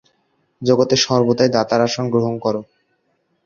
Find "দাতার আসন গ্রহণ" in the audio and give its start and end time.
1.49-2.35